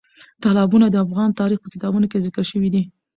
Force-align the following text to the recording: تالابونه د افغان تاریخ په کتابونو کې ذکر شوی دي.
تالابونه 0.43 0.87
د 0.89 0.95
افغان 1.05 1.29
تاریخ 1.39 1.59
په 1.61 1.69
کتابونو 1.73 2.05
کې 2.11 2.23
ذکر 2.25 2.43
شوی 2.51 2.69
دي. 2.73 2.83